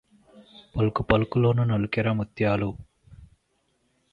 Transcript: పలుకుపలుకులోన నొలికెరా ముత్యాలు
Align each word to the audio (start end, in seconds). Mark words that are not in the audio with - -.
పలుకుపలుకులోన 0.75 1.63
నొలికెరా 1.63 2.13
ముత్యాలు 2.13 2.69